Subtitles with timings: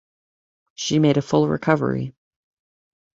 [0.73, 2.15] She made a full recovery.